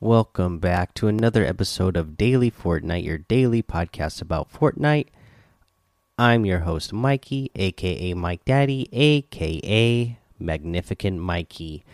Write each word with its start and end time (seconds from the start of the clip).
Welcome 0.00 0.58
back 0.60 0.94
to 0.94 1.08
another 1.08 1.44
episode 1.44 1.96
of 1.96 2.16
Daily 2.16 2.50
Fortnite, 2.52 3.04
your 3.04 3.18
daily 3.18 3.62
podcast 3.62 4.22
about 4.22 4.52
Fortnite. 4.52 5.08
I'm 6.16 6.46
your 6.46 6.60
host, 6.60 6.92
Mikey, 6.92 7.50
aka 7.56 8.14
Mike 8.14 8.44
Daddy, 8.44 8.88
aka 8.92 10.18
Magnificent 10.38 11.18
Mikey. 11.18 11.84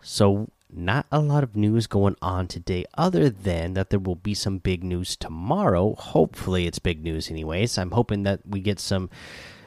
So, 0.00 0.48
not 0.72 1.06
a 1.10 1.18
lot 1.18 1.42
of 1.42 1.56
news 1.56 1.86
going 1.86 2.16
on 2.22 2.46
today, 2.46 2.84
other 2.94 3.28
than 3.28 3.74
that 3.74 3.90
there 3.90 3.98
will 3.98 4.14
be 4.14 4.34
some 4.34 4.58
big 4.58 4.84
news 4.84 5.16
tomorrow. 5.16 5.94
Hopefully, 5.94 6.66
it's 6.66 6.78
big 6.78 7.02
news, 7.02 7.30
anyways. 7.30 7.76
I'm 7.76 7.90
hoping 7.90 8.22
that 8.22 8.40
we 8.46 8.60
get 8.60 8.78
some 8.78 9.10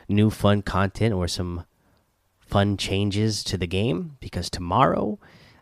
new 0.08 0.30
fun 0.30 0.62
content 0.62 1.14
or 1.14 1.28
some 1.28 1.66
fun 2.52 2.76
changes 2.76 3.44
to 3.46 3.58
the 3.58 3.66
game 3.66 4.18
because 4.20 4.50
tomorrow 4.50 5.18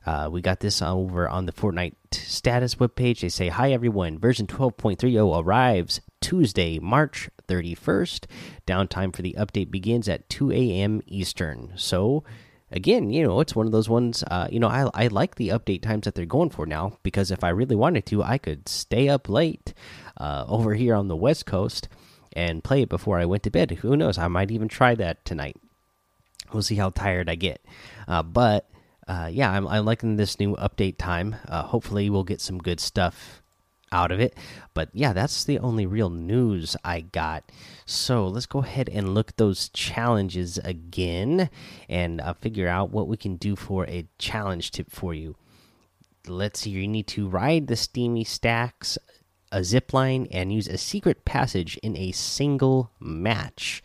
uh, 0.07 0.27
we 0.31 0.41
got 0.41 0.59
this 0.59 0.81
over 0.81 1.29
on 1.29 1.45
the 1.45 1.51
Fortnite 1.51 1.93
status 2.11 2.75
webpage. 2.75 3.21
They 3.21 3.29
say, 3.29 3.49
Hi 3.49 3.71
everyone, 3.71 4.17
version 4.17 4.47
12.30 4.47 5.45
arrives 5.45 6.01
Tuesday, 6.19 6.79
March 6.79 7.29
31st. 7.47 8.25
Downtime 8.65 9.15
for 9.15 9.21
the 9.21 9.35
update 9.37 9.69
begins 9.69 10.09
at 10.09 10.27
2 10.29 10.51
a.m. 10.51 11.01
Eastern. 11.05 11.73
So, 11.75 12.23
again, 12.71 13.11
you 13.11 13.23
know, 13.23 13.39
it's 13.39 13.55
one 13.55 13.67
of 13.67 13.71
those 13.71 13.87
ones, 13.87 14.23
uh, 14.23 14.47
you 14.51 14.59
know, 14.59 14.67
I, 14.67 14.89
I 14.95 15.07
like 15.07 15.35
the 15.35 15.49
update 15.49 15.83
times 15.83 16.05
that 16.05 16.15
they're 16.15 16.25
going 16.25 16.49
for 16.49 16.65
now 16.65 16.97
because 17.03 17.29
if 17.29 17.43
I 17.43 17.49
really 17.49 17.75
wanted 17.75 18.07
to, 18.07 18.23
I 18.23 18.39
could 18.39 18.67
stay 18.67 19.07
up 19.07 19.29
late 19.29 19.75
uh, 20.17 20.43
over 20.47 20.73
here 20.73 20.95
on 20.95 21.07
the 21.07 21.15
West 21.15 21.45
Coast 21.45 21.87
and 22.33 22.63
play 22.63 22.81
it 22.81 22.89
before 22.89 23.19
I 23.19 23.25
went 23.25 23.43
to 23.43 23.51
bed. 23.51 23.71
Who 23.81 23.95
knows? 23.95 24.17
I 24.17 24.27
might 24.27 24.49
even 24.49 24.67
try 24.67 24.95
that 24.95 25.23
tonight. 25.23 25.57
We'll 26.53 26.63
see 26.63 26.75
how 26.75 26.89
tired 26.89 27.29
I 27.29 27.35
get. 27.35 27.63
Uh, 28.07 28.23
but 28.23 28.69
uh, 29.07 29.29
yeah, 29.31 29.51
I'm, 29.51 29.67
I'm, 29.67 29.85
liking 29.85 30.15
this 30.15 30.39
new 30.39 30.55
update 30.55 30.97
time. 30.97 31.35
Uh, 31.47 31.63
hopefully, 31.63 32.09
we'll 32.09 32.23
get 32.23 32.41
some 32.41 32.59
good 32.59 32.79
stuff 32.79 33.41
out 33.91 34.11
of 34.11 34.19
it. 34.19 34.35
But 34.73 34.89
yeah, 34.93 35.13
that's 35.13 35.43
the 35.43 35.59
only 35.59 35.85
real 35.85 36.09
news 36.09 36.75
I 36.83 37.01
got. 37.01 37.51
So 37.85 38.27
let's 38.27 38.45
go 38.45 38.59
ahead 38.59 38.89
and 38.89 39.13
look 39.13 39.35
those 39.35 39.69
challenges 39.69 40.57
again 40.59 41.49
and 41.87 42.21
uh, 42.21 42.33
figure 42.33 42.67
out 42.67 42.91
what 42.91 43.07
we 43.07 43.17
can 43.17 43.35
do 43.35 43.55
for 43.55 43.85
a 43.87 44.07
challenge 44.17 44.71
tip 44.71 44.91
for 44.91 45.13
you. 45.13 45.35
Let's 46.27 46.61
see, 46.61 46.71
you 46.71 46.87
need 46.87 47.07
to 47.07 47.27
ride 47.27 47.67
the 47.67 47.75
Steamy 47.75 48.23
Stacks, 48.23 48.97
a 49.51 49.63
zip 49.63 49.93
line, 49.93 50.27
and 50.29 50.53
use 50.53 50.67
a 50.67 50.77
secret 50.77 51.25
passage 51.25 51.77
in 51.77 51.97
a 51.97 52.11
single 52.11 52.91
match. 52.99 53.81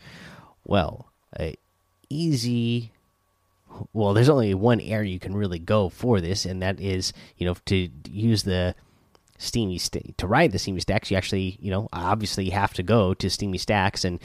Well, 0.63 1.11
easy 2.09 2.91
well, 3.93 4.13
there's 4.13 4.29
only 4.29 4.53
one 4.53 4.79
area 4.79 5.11
you 5.11 5.19
can 5.19 5.35
really 5.35 5.59
go 5.59 5.89
for 5.89 6.21
this, 6.21 6.45
and 6.45 6.61
that 6.61 6.79
is, 6.79 7.13
you 7.37 7.45
know, 7.45 7.55
to 7.65 7.89
use 8.09 8.43
the 8.43 8.75
steamy 9.37 9.79
to 9.79 10.27
ride 10.27 10.51
the 10.51 10.59
steamy 10.59 10.79
stacks. 10.79 11.11
You 11.11 11.17
actually, 11.17 11.57
you 11.59 11.71
know, 11.71 11.89
obviously 11.91 12.49
have 12.49 12.73
to 12.75 12.83
go 12.83 13.13
to 13.15 13.29
steamy 13.29 13.57
stacks 13.57 14.05
and 14.05 14.19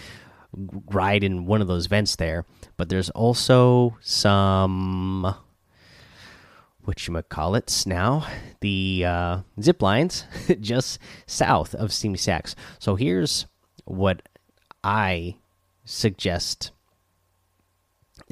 ride 0.91 1.25
in 1.25 1.47
one 1.47 1.61
of 1.61 1.69
those 1.69 1.87
vents 1.87 2.17
there. 2.17 2.45
But 2.77 2.89
there's 2.89 3.11
also 3.11 3.97
some 4.00 5.34
what 6.83 7.06
you 7.06 7.12
might 7.12 7.28
call 7.28 7.55
it 7.55 7.84
now 7.87 8.27
the 8.61 9.05
uh, 9.06 9.41
zip 9.61 9.83
lines 9.83 10.25
just 10.60 10.99
south 11.26 11.75
of 11.75 11.93
steamy 11.93 12.16
stacks. 12.16 12.56
So 12.78 12.97
here's 12.97 13.47
what 13.84 14.22
I 14.82 15.37
suggest 15.84 16.72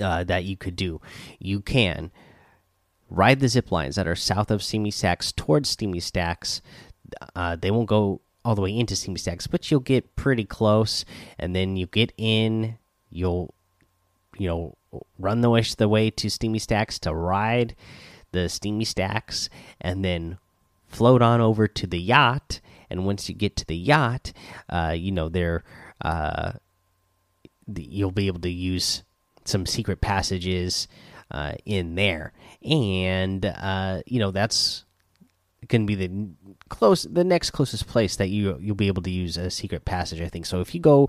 uh, 0.01 0.25
that 0.25 0.45
you 0.45 0.57
could 0.57 0.77
do. 0.77 1.01
You 1.39 1.61
can 1.61 2.11
ride 3.11 3.41
the 3.41 3.49
zip 3.49 3.73
lines 3.73 3.97
that 3.97 4.07
are 4.07 4.15
south 4.15 4.51
of 4.51 4.63
Steamy 4.63 4.91
Stacks 4.91 5.33
towards 5.33 5.69
Steamy 5.69 6.01
Stacks. 6.01 6.61
Uh, 7.35 7.57
they 7.57 7.71
won't 7.71 7.89
go 7.89 8.21
all 8.45 8.55
the 8.55 8.63
way 8.63 8.77
into 8.77 8.97
Steamy 8.97 9.19
Stacks, 9.19 9.47
but 9.47 9.71
you'll 9.71 9.81
get 9.81 10.17
pretty 10.17 10.45
close, 10.45 11.05
and 11.39 11.55
then 11.55 11.77
you 11.77 11.87
get 11.87 12.13
in. 12.17 12.79
You'll, 13.11 13.55
you 14.37 14.49
know, 14.49 14.77
run 15.19 15.41
the 15.41 15.51
way 15.51 15.63
the 15.77 15.89
way 15.89 16.11
to 16.11 16.31
Steamy 16.31 16.59
Stacks 16.59 16.99
to 17.01 17.15
ride 17.15 17.75
the 18.33 18.49
Steamy 18.49 18.85
Stacks, 18.85 19.49
and 19.81 20.05
then 20.05 20.39
float 20.87 21.23
on 21.23 21.41
over 21.41 21.67
to 21.67 21.87
the 21.87 22.01
yacht. 22.01 22.61
And 22.91 23.05
once 23.05 23.29
you 23.29 23.35
get 23.35 23.57
to 23.57 23.67
the 23.67 23.77
yacht, 23.77 24.33
uh, 24.69 24.95
you 24.97 25.13
know, 25.13 25.29
there, 25.29 25.63
uh, 26.01 26.53
you'll 27.75 28.11
be 28.11 28.29
able 28.29 28.41
to 28.41 28.51
use 28.51 29.03
some 29.49 29.67
secret 29.67 30.01
passages 30.01 30.89
uh, 31.31 31.53
in 31.65 31.95
there, 31.95 32.33
and 32.63 33.45
uh, 33.45 34.03
you 34.07 34.19
know 34.19 34.31
that's 34.31 34.85
going 35.67 35.87
to 35.87 35.87
be 35.87 35.95
the 35.95 36.11
close 36.69 37.03
the 37.05 37.25
next 37.25 37.51
closest 37.51 37.87
place 37.87 38.17
that 38.17 38.29
you 38.29 38.57
you'll 38.61 38.77
be 38.77 38.87
able 38.87 39.03
to 39.03 39.11
use 39.11 39.37
a 39.37 39.51
secret 39.51 39.85
passage. 39.85 40.21
I 40.21 40.29
think 40.29 40.47
so. 40.47 40.61
If 40.61 40.75
you 40.75 40.81
go 40.81 41.09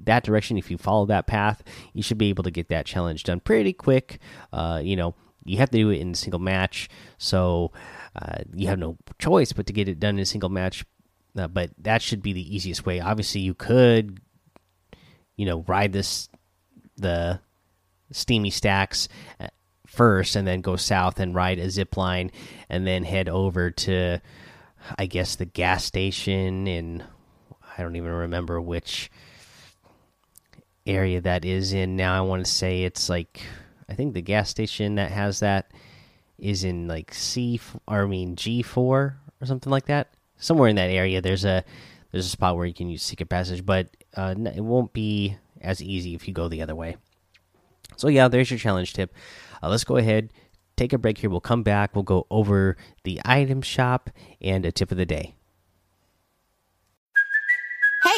that 0.00 0.24
direction, 0.24 0.56
if 0.56 0.70
you 0.70 0.78
follow 0.78 1.06
that 1.06 1.26
path, 1.26 1.62
you 1.92 2.02
should 2.02 2.18
be 2.18 2.28
able 2.28 2.44
to 2.44 2.50
get 2.50 2.68
that 2.68 2.86
challenge 2.86 3.24
done 3.24 3.40
pretty 3.40 3.72
quick. 3.72 4.20
Uh, 4.52 4.80
you 4.82 4.96
know, 4.96 5.14
you 5.44 5.58
have 5.58 5.70
to 5.70 5.78
do 5.78 5.90
it 5.90 6.00
in 6.00 6.12
a 6.12 6.16
single 6.16 6.40
match, 6.40 6.88
so 7.18 7.72
uh, 8.16 8.38
you 8.54 8.68
have 8.68 8.78
no 8.78 8.96
choice 9.18 9.52
but 9.52 9.66
to 9.66 9.72
get 9.72 9.88
it 9.88 10.00
done 10.00 10.16
in 10.16 10.22
a 10.22 10.26
single 10.26 10.50
match. 10.50 10.84
Uh, 11.36 11.46
but 11.46 11.70
that 11.78 12.02
should 12.02 12.22
be 12.22 12.32
the 12.32 12.54
easiest 12.54 12.86
way. 12.86 13.00
Obviously, 13.00 13.40
you 13.40 13.54
could, 13.54 14.20
you 15.36 15.46
know, 15.46 15.64
ride 15.68 15.92
this 15.92 16.28
the 16.96 17.40
steamy 18.10 18.50
stacks 18.50 19.08
uh, 19.40 19.48
first 19.86 20.36
and 20.36 20.46
then 20.46 20.60
go 20.60 20.76
south 20.76 21.18
and 21.18 21.34
ride 21.34 21.58
a 21.58 21.70
zip 21.70 21.96
line 21.96 22.30
and 22.68 22.86
then 22.86 23.04
head 23.04 23.28
over 23.28 23.70
to 23.70 24.20
I 24.98 25.06
guess 25.06 25.36
the 25.36 25.44
gas 25.44 25.84
station 25.84 26.66
in 26.66 27.02
I 27.76 27.82
don't 27.82 27.96
even 27.96 28.12
remember 28.12 28.60
which 28.60 29.10
area 30.86 31.20
that 31.20 31.44
is 31.44 31.72
in 31.72 31.96
now. 31.96 32.16
I 32.16 32.26
want 32.26 32.44
to 32.44 32.50
say 32.50 32.84
it's 32.84 33.08
like 33.08 33.40
I 33.88 33.94
think 33.94 34.14
the 34.14 34.22
gas 34.22 34.50
station 34.50 34.96
that 34.96 35.10
has 35.10 35.40
that 35.40 35.70
is 36.38 36.64
in 36.64 36.88
like 36.88 37.12
C 37.12 37.60
or 37.86 38.04
I 38.04 38.06
mean 38.06 38.36
G4 38.36 38.76
or 38.76 39.16
something 39.44 39.70
like 39.70 39.86
that. 39.86 40.08
Somewhere 40.36 40.68
in 40.68 40.76
that 40.76 40.90
area 40.90 41.20
there's 41.20 41.44
a 41.44 41.64
there's 42.12 42.26
a 42.26 42.30
spot 42.30 42.56
where 42.56 42.66
you 42.66 42.74
can 42.74 42.88
use 42.88 43.02
secret 43.02 43.28
passage 43.28 43.64
but 43.64 43.88
uh, 44.16 44.34
it 44.54 44.62
won't 44.62 44.92
be 44.92 45.36
as 45.60 45.82
easy 45.82 46.14
if 46.14 46.26
you 46.26 46.34
go 46.34 46.48
the 46.48 46.62
other 46.62 46.74
way 46.74 46.96
so 47.96 48.08
yeah, 48.08 48.28
there's 48.28 48.50
your 48.50 48.58
challenge 48.58 48.92
tip. 48.92 49.14
Uh, 49.62 49.68
let's 49.68 49.84
go 49.84 49.96
ahead, 49.96 50.32
take 50.76 50.92
a 50.92 50.98
break 50.98 51.18
here. 51.18 51.30
We'll 51.30 51.40
come 51.40 51.62
back. 51.62 51.94
We'll 51.94 52.04
go 52.04 52.26
over 52.30 52.76
the 53.04 53.20
item 53.24 53.62
shop 53.62 54.10
and 54.40 54.64
a 54.64 54.72
tip 54.72 54.90
of 54.90 54.96
the 54.96 55.06
day. 55.06 55.34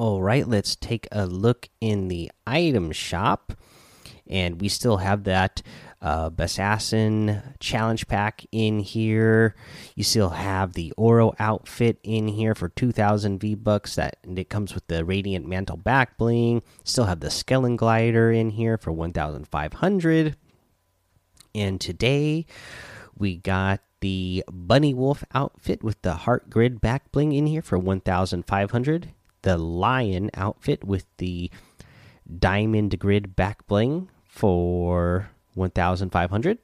All 0.00 0.22
right, 0.22 0.48
let's 0.48 0.76
take 0.76 1.06
a 1.12 1.26
look 1.26 1.68
in 1.78 2.08
the 2.08 2.32
item 2.46 2.90
shop. 2.90 3.52
And 4.26 4.58
we 4.58 4.70
still 4.70 4.96
have 4.96 5.24
that 5.24 5.60
uh, 6.00 6.30
Assassin 6.38 7.42
challenge 7.60 8.08
pack 8.08 8.46
in 8.50 8.78
here. 8.78 9.54
You 9.94 10.02
still 10.02 10.30
have 10.30 10.72
the 10.72 10.94
Oro 10.96 11.34
outfit 11.38 11.98
in 12.02 12.28
here 12.28 12.54
for 12.54 12.70
2,000 12.70 13.40
V 13.40 13.54
bucks. 13.54 13.96
That 13.96 14.16
it 14.24 14.48
comes 14.48 14.74
with 14.74 14.86
the 14.86 15.04
Radiant 15.04 15.46
Mantle 15.46 15.76
back 15.76 16.16
bling. 16.16 16.62
Still 16.82 17.04
have 17.04 17.20
the 17.20 17.30
Skeleton 17.30 17.76
Glider 17.76 18.32
in 18.32 18.48
here 18.52 18.78
for 18.78 18.92
1,500. 18.92 20.34
And 21.54 21.78
today 21.78 22.46
we 23.18 23.36
got 23.36 23.82
the 24.00 24.44
Bunny 24.50 24.94
Wolf 24.94 25.24
outfit 25.34 25.84
with 25.84 26.00
the 26.00 26.14
Heart 26.14 26.48
Grid 26.48 26.80
back 26.80 27.12
bling 27.12 27.32
in 27.32 27.46
here 27.46 27.60
for 27.60 27.78
1,500 27.78 29.12
the 29.42 29.56
lion 29.56 30.30
outfit 30.34 30.84
with 30.84 31.06
the 31.18 31.50
diamond 32.38 32.98
grid 32.98 33.34
back 33.34 33.66
bling 33.66 34.08
for 34.24 35.30
1500 35.54 36.58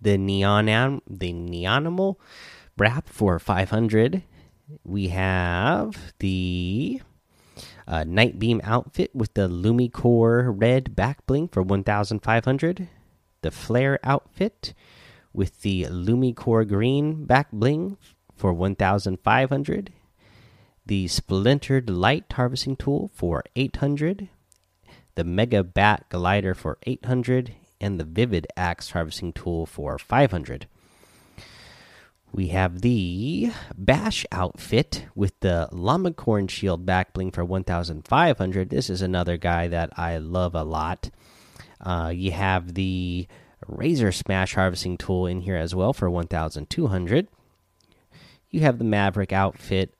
the 0.00 0.18
neon 0.18 0.66
the 1.06 1.32
neonimal 1.32 2.16
wrap 2.76 3.08
for 3.08 3.38
500 3.38 4.22
we 4.84 5.08
have 5.08 6.12
the 6.18 7.00
uh, 7.86 8.02
Nitebeam 8.04 8.60
outfit 8.64 9.14
with 9.14 9.34
the 9.34 9.48
lumicore 9.48 10.52
red 10.56 10.96
back 10.96 11.24
bling 11.26 11.48
for 11.48 11.62
1500 11.62 12.88
the 13.42 13.50
flare 13.50 14.00
outfit 14.02 14.74
with 15.34 15.60
the 15.62 15.84
lumicore 15.84 16.66
green 16.66 17.26
back 17.26 17.50
bling 17.52 17.98
for 18.34 18.52
1,500. 18.52 19.92
The 20.86 21.08
Splintered 21.08 21.88
Light 21.88 22.30
Harvesting 22.30 22.76
Tool 22.76 23.10
for 23.14 23.42
800. 23.56 24.28
The 25.14 25.24
Mega 25.24 25.64
Bat 25.64 26.06
Glider 26.10 26.54
for 26.54 26.76
800. 26.82 27.54
And 27.80 27.98
the 27.98 28.04
Vivid 28.04 28.46
Axe 28.54 28.90
Harvesting 28.90 29.32
Tool 29.32 29.64
for 29.64 29.98
500. 29.98 30.66
We 32.32 32.48
have 32.48 32.82
the 32.82 33.52
Bash 33.78 34.26
outfit 34.30 35.06
with 35.14 35.38
the 35.40 35.68
Llamacorn 35.72 36.50
Shield 36.50 36.84
back 36.84 37.14
bling 37.14 37.30
for 37.30 37.44
1,500. 37.44 38.68
This 38.68 38.90
is 38.90 39.00
another 39.00 39.38
guy 39.38 39.68
that 39.68 39.90
I 39.96 40.18
love 40.18 40.54
a 40.54 40.64
lot. 40.64 41.10
Uh, 41.80 42.12
you 42.14 42.32
have 42.32 42.74
the 42.74 43.26
Razor 43.66 44.12
Smash 44.12 44.54
harvesting 44.54 44.98
tool 44.98 45.26
in 45.26 45.40
here 45.40 45.56
as 45.56 45.74
well 45.74 45.94
for 45.94 46.10
1,200. 46.10 47.28
You 48.50 48.60
have 48.60 48.78
the 48.78 48.84
Maverick 48.84 49.32
outfit 49.32 49.94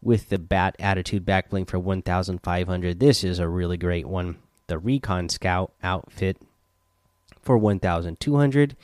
with 0.00 0.28
the 0.28 0.38
Bat 0.38 0.76
Attitude 0.78 1.24
back 1.24 1.50
bling 1.50 1.64
for 1.64 1.78
1,500. 1.78 3.00
This 3.00 3.24
is 3.24 3.38
a 3.38 3.48
really 3.48 3.76
great 3.76 4.06
one. 4.06 4.36
The 4.68 4.78
Recon 4.78 5.28
Scout 5.28 5.72
outfit 5.82 6.36
for 7.40 7.56
1,200 7.56 8.76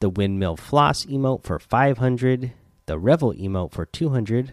the 0.00 0.08
windmill 0.08 0.56
floss 0.56 1.04
emote 1.06 1.42
for 1.42 1.58
500 1.58 2.52
the 2.86 2.98
revel 2.98 3.32
emote 3.34 3.72
for 3.72 3.86
200 3.86 4.52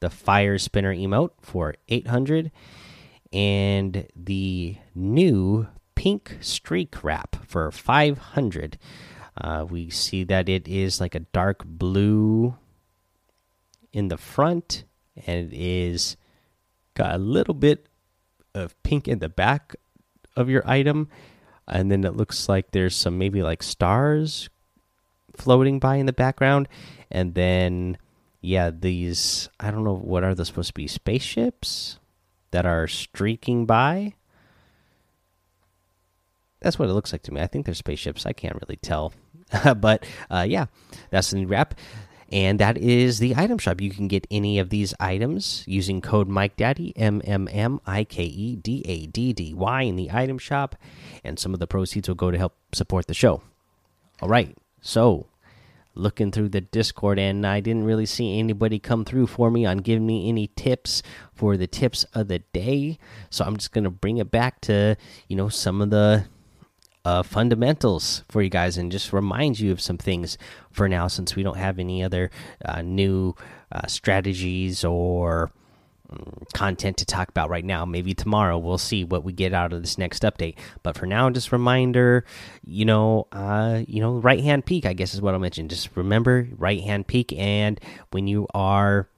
the 0.00 0.10
fire 0.10 0.58
spinner 0.58 0.94
emote 0.94 1.30
for 1.40 1.74
800 1.88 2.50
and 3.32 4.06
the 4.16 4.76
new 4.94 5.66
pink 5.94 6.38
streak 6.40 7.02
wrap 7.02 7.36
for 7.46 7.70
500 7.70 8.78
uh, 9.40 9.64
we 9.68 9.90
see 9.90 10.24
that 10.24 10.48
it 10.48 10.66
is 10.68 11.00
like 11.00 11.14
a 11.14 11.20
dark 11.20 11.64
blue 11.64 12.56
in 13.92 14.08
the 14.08 14.18
front 14.18 14.84
and 15.26 15.52
it 15.52 15.56
is 15.56 16.16
got 16.94 17.14
a 17.14 17.18
little 17.18 17.54
bit 17.54 17.86
of 18.54 18.80
pink 18.82 19.06
in 19.06 19.20
the 19.20 19.28
back 19.28 19.76
of 20.36 20.48
your 20.48 20.66
item 20.68 21.08
and 21.70 21.90
then 21.90 22.04
it 22.04 22.16
looks 22.16 22.48
like 22.48 22.72
there's 22.72 22.96
some 22.96 23.16
maybe 23.16 23.42
like 23.42 23.62
stars 23.62 24.50
floating 25.36 25.78
by 25.78 25.96
in 25.96 26.06
the 26.06 26.12
background, 26.12 26.68
and 27.10 27.34
then 27.34 27.96
yeah, 28.40 28.70
these 28.70 29.48
I 29.58 29.70
don't 29.70 29.84
know 29.84 29.94
what 29.94 30.24
are 30.24 30.34
those 30.34 30.48
supposed 30.48 30.68
to 30.68 30.74
be 30.74 30.86
spaceships 30.86 31.98
that 32.50 32.66
are 32.66 32.86
streaking 32.86 33.66
by. 33.66 34.14
That's 36.60 36.78
what 36.78 36.88
it 36.90 36.92
looks 36.92 37.12
like 37.12 37.22
to 37.22 37.32
me. 37.32 37.40
I 37.40 37.46
think 37.46 37.64
they're 37.64 37.74
spaceships. 37.74 38.26
I 38.26 38.32
can't 38.32 38.58
really 38.60 38.76
tell, 38.76 39.12
but 39.76 40.04
uh, 40.30 40.44
yeah, 40.48 40.66
that's 41.10 41.30
the 41.30 41.36
new 41.38 41.46
wrap. 41.46 41.74
And 42.32 42.60
that 42.60 42.78
is 42.78 43.18
the 43.18 43.34
item 43.36 43.58
shop. 43.58 43.80
You 43.80 43.90
can 43.90 44.06
get 44.06 44.26
any 44.30 44.58
of 44.58 44.70
these 44.70 44.94
items 45.00 45.64
using 45.66 46.00
code 46.00 46.28
Mike 46.28 46.56
Daddy 46.56 46.92
M 46.96 47.20
M 47.24 47.48
M 47.50 47.80
I 47.86 48.04
K 48.04 48.22
E 48.24 48.56
D 48.56 48.82
A 48.86 49.06
D 49.06 49.32
D 49.32 49.52
Y 49.52 49.82
in 49.82 49.96
the 49.96 50.10
item 50.12 50.38
shop, 50.38 50.76
and 51.24 51.38
some 51.38 51.54
of 51.54 51.60
the 51.60 51.66
proceeds 51.66 52.08
will 52.08 52.14
go 52.14 52.30
to 52.30 52.38
help 52.38 52.54
support 52.72 53.06
the 53.06 53.14
show. 53.14 53.42
All 54.22 54.28
right, 54.28 54.56
so 54.80 55.26
looking 55.94 56.30
through 56.30 56.50
the 56.50 56.60
Discord, 56.60 57.18
and 57.18 57.44
I 57.44 57.60
didn't 57.60 57.84
really 57.84 58.06
see 58.06 58.38
anybody 58.38 58.78
come 58.78 59.04
through 59.04 59.26
for 59.26 59.50
me 59.50 59.66
on 59.66 59.78
giving 59.78 60.06
me 60.06 60.28
any 60.28 60.48
tips 60.54 61.02
for 61.34 61.56
the 61.56 61.66
tips 61.66 62.04
of 62.14 62.28
the 62.28 62.38
day. 62.52 62.98
So 63.28 63.44
I'm 63.44 63.56
just 63.56 63.72
gonna 63.72 63.90
bring 63.90 64.18
it 64.18 64.30
back 64.30 64.60
to 64.62 64.96
you 65.26 65.36
know 65.36 65.48
some 65.48 65.82
of 65.82 65.90
the 65.90 66.26
uh, 67.04 67.22
fundamentals 67.22 68.24
for 68.28 68.42
you 68.42 68.50
guys, 68.50 68.76
and 68.76 68.92
just 68.92 69.12
remind 69.12 69.58
you 69.58 69.72
of 69.72 69.80
some 69.80 69.98
things 69.98 70.38
for 70.70 70.88
now, 70.88 71.08
since 71.08 71.36
we 71.36 71.42
don't 71.42 71.56
have 71.56 71.78
any 71.78 72.02
other 72.02 72.30
uh, 72.64 72.82
new 72.82 73.34
uh, 73.72 73.86
strategies 73.86 74.84
or 74.84 75.50
content 76.54 76.96
to 76.98 77.04
talk 77.04 77.28
about 77.28 77.50
right 77.50 77.64
now. 77.64 77.84
Maybe 77.84 78.14
tomorrow 78.14 78.58
we'll 78.58 78.78
see 78.78 79.04
what 79.04 79.24
we 79.24 79.32
get 79.32 79.52
out 79.52 79.72
of 79.72 79.82
this 79.82 79.98
next 79.98 80.22
update. 80.22 80.56
But 80.82 80.96
for 80.96 81.06
now, 81.06 81.30
just 81.30 81.52
reminder, 81.52 82.24
you 82.64 82.84
know, 82.84 83.26
uh, 83.32 83.82
you 83.86 84.00
know, 84.00 84.14
right 84.14 84.40
hand 84.40 84.66
peek 84.66 84.86
I 84.86 84.92
guess 84.92 85.14
is 85.14 85.20
what 85.20 85.34
I'll 85.34 85.40
mention. 85.40 85.68
Just 85.68 85.90
remember 85.96 86.48
right 86.56 86.80
hand 86.80 87.06
peek 87.06 87.32
and 87.32 87.80
when 88.10 88.26
you 88.26 88.46
are 88.54 89.08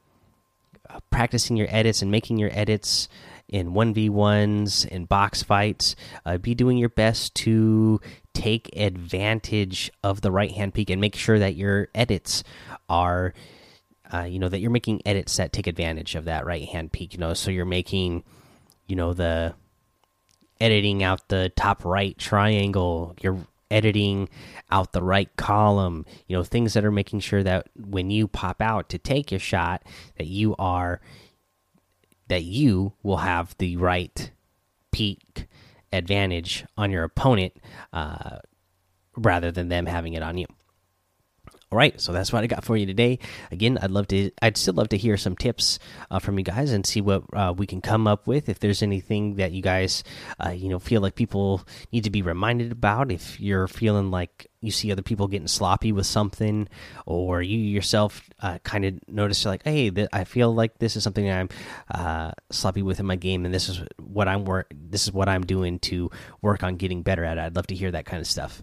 uh, 0.90 1.00
practicing 1.11 1.56
your 1.56 1.69
edits 1.70 2.02
and 2.02 2.11
making 2.11 2.38
your 2.38 2.50
edits 2.52 3.08
in 3.52 3.72
1v1s 3.72 4.88
and 4.90 5.08
box 5.08 5.43
fights 5.43 5.94
uh, 6.25 6.38
be 6.38 6.54
doing 6.54 6.78
your 6.78 6.88
best 6.88 7.34
to 7.34 8.00
take 8.32 8.75
advantage 8.76 9.93
of 10.02 10.22
the 10.22 10.32
right 10.32 10.52
hand 10.52 10.72
peek 10.75 10.90
and 10.90 11.00
make 11.00 11.14
sure 11.14 11.38
that 11.38 11.54
your 11.54 11.88
edits 11.94 12.43
are 12.88 13.34
uh, 14.12 14.22
you 14.22 14.38
know 14.38 14.49
that 14.49 14.58
you're 14.58 14.70
making 14.70 15.00
edits 15.06 15.37
that 15.37 15.52
take 15.52 15.66
advantage 15.66 16.14
of 16.14 16.25
that 16.25 16.46
right 16.46 16.69
hand 16.70 16.90
peek 16.90 17.12
you 17.12 17.20
know 17.20 17.34
so 17.34 17.50
you're 17.50 17.64
making 17.64 18.25
you 18.87 18.96
know 18.96 19.12
the 19.12 19.55
editing 20.60 21.02
out 21.02 21.28
the 21.28 21.52
top 21.55 21.84
right 21.84 22.16
triangle 22.16 23.14
you're 23.20 23.46
editing 23.70 24.28
out 24.70 24.93
the 24.93 25.02
right 25.02 25.34
column 25.37 26.06
you 26.26 26.37
know 26.37 26.43
things 26.43 26.72
that 26.72 26.84
are 26.84 26.93
making 26.93 27.20
sure 27.20 27.43
that 27.43 27.69
when 27.76 28.10
you 28.10 28.26
pop 28.26 28.62
out 28.62 28.88
to 28.88 28.98
take 28.98 29.31
your 29.31 29.40
shot 29.40 29.82
that 30.16 30.26
you 30.26 30.55
are 30.58 31.00
that 32.32 32.44
you 32.44 32.94
will 33.02 33.19
have 33.19 33.55
the 33.58 33.76
right 33.76 34.31
peek 34.90 35.49
advantage 35.93 36.64
on 36.79 36.90
your 36.90 37.05
opponent 37.05 37.52
uh, 37.93 38.38
rather 39.14 39.52
than 39.52 39.69
them 39.69 39.84
having 39.84 40.14
it 40.14 40.23
on 40.23 40.38
you 40.38 40.46
all 41.72 41.78
right, 41.78 41.98
so 41.98 42.12
that's 42.12 42.34
what 42.34 42.44
I 42.44 42.46
got 42.46 42.64
for 42.64 42.76
you 42.76 42.84
today. 42.84 43.19
Again, 43.50 43.78
I'd 43.80 43.90
love 43.90 44.06
to, 44.08 44.30
I'd 44.42 44.58
still 44.58 44.74
love 44.74 44.90
to 44.90 44.98
hear 44.98 45.16
some 45.16 45.34
tips 45.34 45.78
uh, 46.10 46.19
from 46.19 46.38
you 46.38 46.44
guys 46.44 46.70
and 46.70 46.84
see 46.84 47.00
what 47.00 47.24
uh, 47.32 47.54
we 47.56 47.66
can 47.66 47.80
come 47.80 48.06
up 48.06 48.26
with. 48.26 48.50
If 48.50 48.60
there's 48.60 48.82
anything 48.82 49.36
that 49.36 49.52
you 49.52 49.62
guys, 49.62 50.04
uh, 50.44 50.50
you 50.50 50.69
know, 50.69 50.78
feel 50.78 51.00
like 51.00 51.14
people 51.14 51.62
need 51.90 52.04
to 52.04 52.10
be 52.10 52.20
reminded 52.20 52.72
about, 52.72 53.10
if 53.10 53.40
you're 53.40 53.66
feeling 53.69 54.10
like 54.10 54.48
you 54.60 54.70
see 54.70 54.93
other 54.93 55.00
people 55.00 55.29
getting 55.29 55.48
sloppy 55.48 55.93
with 55.93 56.05
something, 56.05 56.69
or 57.06 57.41
you 57.41 57.56
yourself 57.56 58.29
uh, 58.41 58.58
kind 58.64 58.84
of 58.84 59.08
notice 59.08 59.46
like, 59.46 59.62
hey, 59.64 59.91
I 60.12 60.24
feel 60.24 60.55
like 60.55 60.79
this 60.79 60.94
is 60.94 61.02
something 61.02 61.29
I'm 61.31 61.48
uh, 61.91 62.32
sloppy 62.50 62.82
with 62.82 63.00
in 63.00 63.06
my 63.06 63.17
game, 63.17 63.46
and 63.46 63.55
this 63.55 63.70
is 63.70 63.82
what 63.98 64.29
I'm 64.29 64.44
work, 64.44 64.70
this 64.74 65.05
is 65.05 65.12
what 65.12 65.31
I'm 65.31 65.46
doing 65.46 65.79
to 65.81 66.10
work 66.43 66.62
on 66.62 66.76
getting 66.76 67.02
better 67.02 67.24
at. 67.24 67.38
It. 67.38 67.41
I'd 67.41 67.56
love 67.56 67.69
to 67.69 67.74
hear 67.74 67.91
that 67.93 68.05
kind 68.05 68.20
of 68.20 68.26
stuff. 68.26 68.62